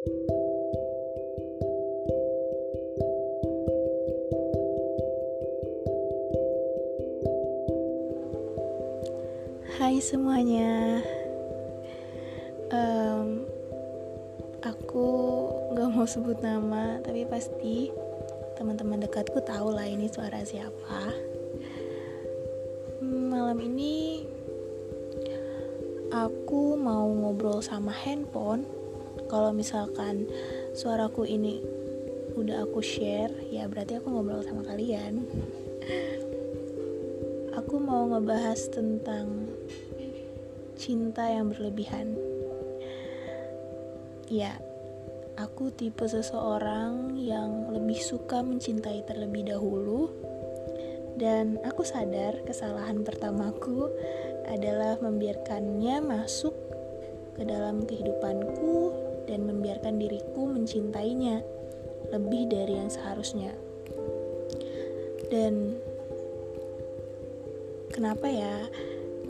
[0.00, 0.08] Hai
[10.00, 11.04] semuanya,
[12.72, 13.44] um,
[14.64, 15.08] aku
[15.76, 17.92] gak mau sebut nama, tapi pasti
[18.56, 21.12] teman-teman dekatku tahu lah ini suara siapa.
[23.04, 24.24] Malam ini
[26.08, 28.79] aku mau ngobrol sama handphone.
[29.30, 30.26] Kalau misalkan
[30.74, 31.62] suaraku ini
[32.34, 35.22] udah aku share, ya berarti aku ngobrol sama kalian.
[37.50, 39.46] Aku mau ngebahas tentang
[40.74, 42.18] cinta yang berlebihan.
[44.26, 44.58] Ya,
[45.38, 50.10] aku tipe seseorang yang lebih suka mencintai terlebih dahulu,
[51.20, 53.92] dan aku sadar kesalahan pertamaku
[54.50, 56.56] adalah membiarkannya masuk
[57.36, 58.99] ke dalam kehidupanku
[59.30, 61.38] dan membiarkan diriku mencintainya
[62.10, 63.54] lebih dari yang seharusnya.
[65.30, 65.78] Dan
[67.94, 68.66] kenapa ya?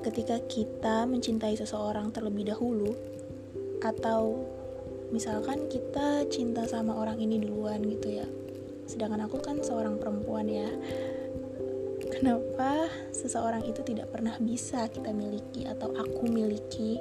[0.00, 2.96] ketika kita mencintai seseorang terlebih dahulu
[3.84, 4.40] atau
[5.12, 8.26] misalkan kita cinta sama orang ini duluan gitu ya
[8.88, 10.68] sedangkan aku kan seorang perempuan ya
[12.08, 16.96] kenapa seseorang itu tidak pernah bisa kita miliki atau aku miliki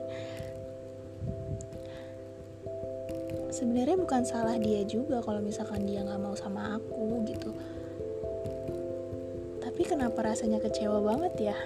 [3.59, 7.51] sebenarnya bukan salah dia juga kalau misalkan dia nggak mau sama aku gitu.
[9.59, 11.57] Tapi kenapa rasanya kecewa banget ya?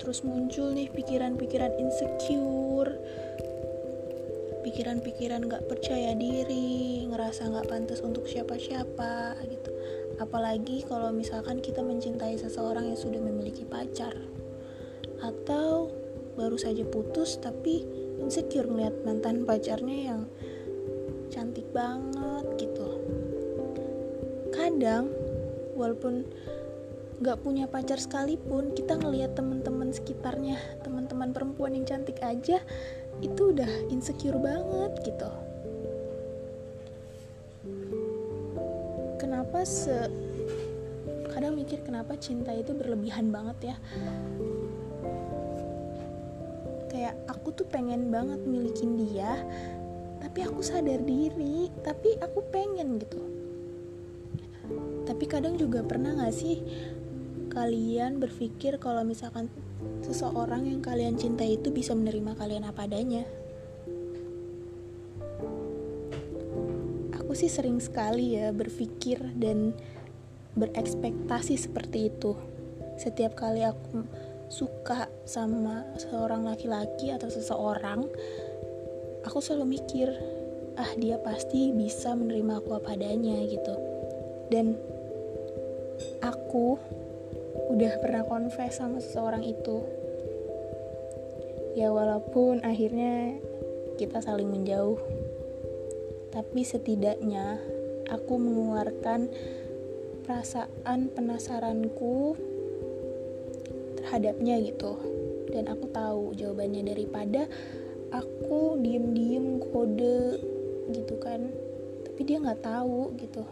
[0.00, 2.96] Terus muncul nih pikiran-pikiran insecure
[4.68, 9.72] pikiran-pikiran gak percaya diri ngerasa gak pantas untuk siapa-siapa gitu.
[10.20, 14.12] Apalagi kalau misalkan kita mencintai seseorang yang sudah memiliki pacar.
[15.24, 15.88] Atau
[16.36, 17.82] baru saja putus tapi
[18.18, 20.20] insecure ngeliat mantan pacarnya yang
[21.30, 22.98] cantik banget gitu.
[24.52, 25.10] Kadang
[25.78, 26.26] walaupun
[27.18, 30.54] nggak punya pacar sekalipun kita ngelihat teman-teman sekitarnya
[30.86, 32.62] teman-teman perempuan yang cantik aja
[33.18, 35.30] itu udah insecure banget gitu.
[39.18, 40.06] Kenapa se
[41.34, 43.76] kadang mikir kenapa cinta itu berlebihan banget ya
[46.98, 49.38] kayak aku tuh pengen banget milikin dia
[50.18, 53.22] tapi aku sadar diri tapi aku pengen gitu
[55.06, 56.58] tapi kadang juga pernah gak sih
[57.54, 59.46] kalian berpikir kalau misalkan
[60.02, 63.24] seseorang yang kalian cintai itu bisa menerima kalian apa adanya.
[67.18, 69.76] Aku sih sering sekali ya berpikir dan
[70.56, 72.38] berekspektasi seperti itu.
[72.98, 74.02] Setiap kali aku
[74.48, 78.08] suka sama seorang laki-laki atau seseorang,
[79.24, 80.08] aku selalu mikir,
[80.80, 83.74] ah dia pasti bisa menerima aku apa adanya gitu.
[84.48, 84.76] Dan
[86.24, 86.80] aku
[87.68, 89.84] udah pernah confess sama seseorang itu
[91.76, 93.38] ya walaupun akhirnya
[94.00, 94.98] kita saling menjauh
[96.32, 97.60] tapi setidaknya
[98.08, 99.30] aku mengeluarkan
[100.24, 102.34] perasaan penasaranku
[104.08, 104.96] terhadapnya gitu.
[105.52, 107.44] Dan aku tahu jawabannya daripada
[108.08, 110.40] aku diem-diem kode
[110.96, 111.52] gitu kan.
[112.08, 113.44] Tapi dia nggak tahu gitu.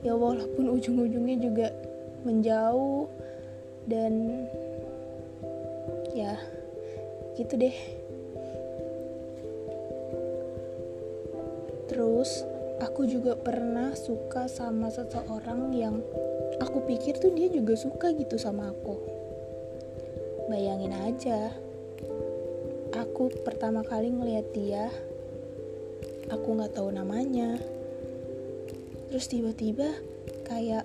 [0.00, 1.68] Ya walaupun ujung-ujungnya juga
[2.24, 3.12] menjauh
[3.84, 4.48] dan
[6.16, 6.40] ya
[7.36, 7.76] gitu deh.
[11.92, 12.40] Terus
[12.80, 16.00] aku juga pernah suka sama seseorang yang
[16.56, 19.17] aku pikir tuh dia juga suka gitu sama aku
[20.48, 21.52] bayangin aja.
[22.96, 24.88] Aku pertama kali ngeliat dia
[26.28, 27.56] aku nggak tahu namanya.
[29.08, 29.96] Terus tiba-tiba
[30.44, 30.84] kayak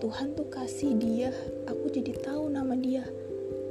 [0.00, 1.30] Tuhan tuh kasih dia
[1.64, 3.04] aku jadi tahu nama dia.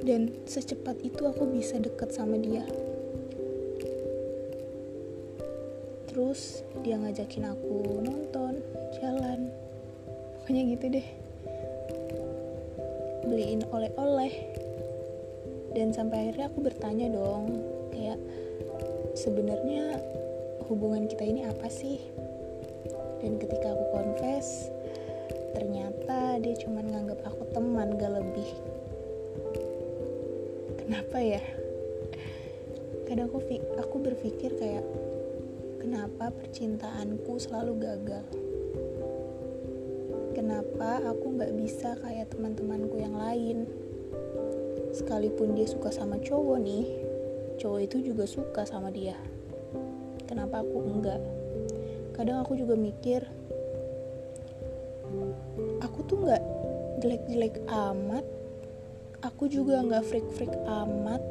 [0.06, 2.66] Dan secepat itu aku bisa deket sama dia.
[6.10, 8.62] Terus dia ngajakin aku nonton
[9.02, 9.50] jalan.
[10.42, 11.08] Pokoknya gitu deh.
[13.26, 14.65] Beliin oleh-oleh
[15.76, 17.60] dan sampai akhirnya aku bertanya dong
[17.92, 18.16] kayak
[19.12, 20.00] sebenarnya
[20.72, 22.00] hubungan kita ini apa sih?
[23.20, 24.72] Dan ketika aku confess
[25.52, 28.50] ternyata dia cuma nganggap aku teman gak lebih.
[30.80, 31.44] Kenapa ya?
[33.04, 33.40] Kadang aku
[33.76, 34.86] aku berpikir kayak
[35.84, 38.26] kenapa percintaanku selalu gagal?
[40.36, 43.85] Kenapa aku nggak bisa kayak teman-temanku yang lain
[44.96, 46.88] sekalipun dia suka sama cowok nih
[47.60, 49.16] cowok itu juga suka sama dia.
[50.28, 51.22] Kenapa aku enggak?
[52.16, 53.28] Kadang aku juga mikir
[55.84, 56.44] aku tuh nggak
[57.04, 58.26] jelek-jelek amat.
[59.24, 61.22] Aku juga nggak freak-freak amat.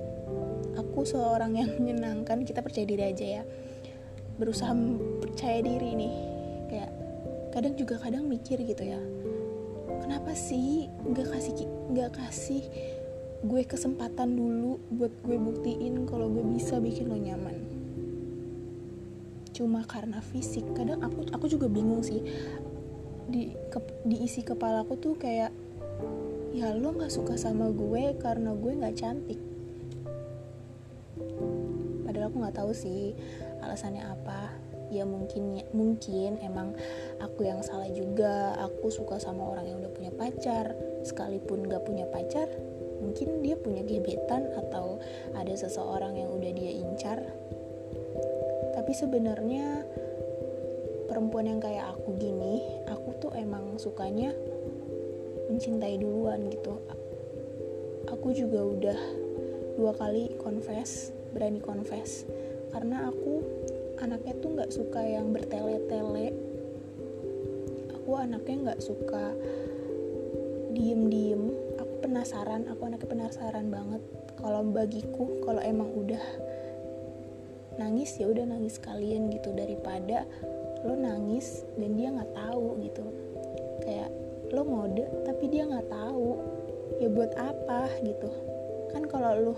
[0.81, 2.43] Aku seorang yang menyenangkan.
[2.43, 3.43] Kita percaya diri aja ya.
[4.40, 4.72] Berusaha
[5.22, 6.14] percaya diri nih.
[6.72, 6.90] Kayak
[7.55, 9.00] kadang juga kadang mikir gitu ya.
[10.02, 11.55] Kenapa sih nggak kasih
[11.93, 12.64] nggak kasih
[13.44, 17.61] gue kesempatan dulu buat gue buktiin kalau gue bisa bikin lo nyaman.
[19.52, 22.25] Cuma karena fisik kadang aku aku juga bingung sih.
[23.29, 25.52] Di ke, diisi kepalaku tuh kayak
[26.56, 29.41] ya lo nggak suka sama gue karena gue nggak cantik.
[32.08, 33.12] Padahal aku nggak tahu sih
[33.61, 36.76] alasannya apa ya mungkin mungkin emang
[37.20, 38.56] aku yang salah juga.
[38.60, 40.75] Aku suka sama orang yang udah punya pacar.
[41.04, 42.48] Sekalipun gak punya pacar
[43.04, 44.96] mungkin dia punya gebetan atau
[45.36, 47.20] ada seseorang yang udah dia incar.
[48.72, 49.84] Tapi sebenarnya
[51.04, 54.32] perempuan yang kayak aku gini aku tuh emang sukanya
[55.52, 56.80] mencintai duluan gitu.
[58.08, 58.98] Aku juga udah
[59.76, 62.25] dua kali confess berani confess.
[62.72, 63.42] Karena aku
[64.04, 66.36] anaknya tuh nggak suka yang bertele-tele.
[67.96, 69.32] Aku anaknya nggak suka
[70.76, 71.56] diem-diem.
[72.04, 74.04] Penasaran aku anaknya penasaran banget.
[74.36, 76.20] Kalau bagiku kalau emang udah
[77.80, 79.56] nangis ya udah nangis kalian gitu.
[79.56, 80.28] Daripada
[80.84, 83.04] lo nangis dan dia nggak tahu gitu.
[83.88, 84.12] Kayak
[84.52, 86.36] lo mode tapi dia nggak tahu.
[87.00, 88.28] Ya buat apa gitu.
[88.92, 89.54] Kan kalau lo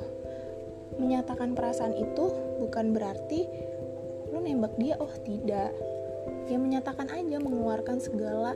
[1.02, 2.30] menyatakan perasaan itu
[2.62, 3.44] bukan berarti
[4.36, 5.72] lo nembak dia oh tidak
[6.44, 8.52] ya menyatakan aja mengeluarkan segala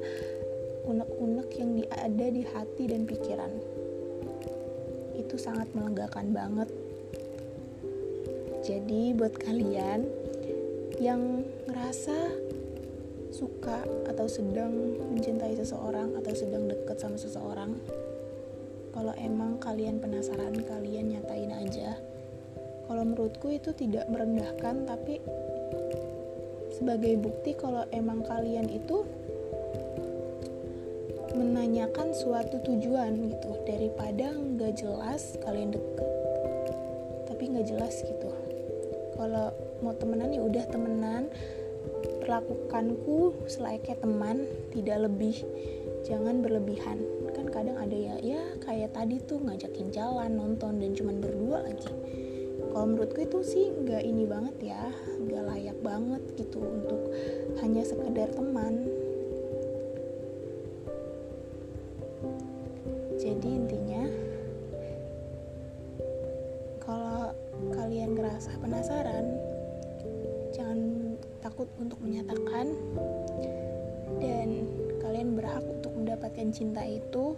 [0.84, 3.48] unek-unek yang ada di hati dan pikiran
[5.30, 6.68] itu sangat melegakan banget.
[8.66, 10.04] Jadi buat kalian
[10.98, 12.34] yang ngerasa
[13.30, 14.74] suka atau sedang
[15.14, 17.78] mencintai seseorang atau sedang deket sama seseorang,
[18.90, 21.94] kalau emang kalian penasaran, kalian nyatain aja.
[22.90, 25.22] Kalau menurutku itu tidak merendahkan, tapi
[26.80, 29.04] sebagai bukti kalau emang kalian itu
[31.36, 33.52] menanyakan suatu tujuan gitu.
[33.68, 36.10] Daripada nggak jelas kalian deket.
[37.28, 38.32] Tapi nggak jelas gitu.
[39.14, 39.52] Kalau
[39.84, 41.28] mau temenan ya udah temenan.
[42.24, 45.36] Perlakukanku selayaknya teman tidak lebih.
[46.08, 47.02] Jangan berlebihan.
[47.36, 51.92] Kan kadang ada ya ya kayak tadi tuh ngajakin jalan nonton dan cuman berdua lagi
[52.70, 54.82] kalau menurutku itu sih nggak ini banget ya
[55.26, 57.02] nggak layak banget gitu untuk
[57.58, 58.86] hanya sekedar teman.
[63.20, 64.04] Jadi intinya
[66.80, 67.36] kalau
[67.74, 69.26] kalian ngerasa penasaran
[70.54, 70.78] jangan
[71.42, 72.70] takut untuk menyatakan.
[74.20, 74.68] Dan
[75.00, 77.34] kalian berhak untuk mendapatkan cinta itu.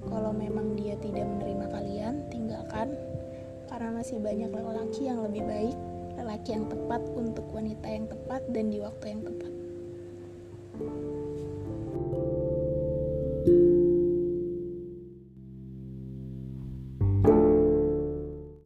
[0.00, 3.09] Kalau memang dia tidak menerima kalian tinggalkan
[3.70, 5.76] karena masih banyak lelaki yang lebih baik
[6.18, 9.52] lelaki yang tepat untuk wanita yang tepat dan di waktu yang tepat